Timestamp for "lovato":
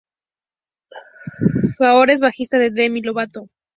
3.03-3.51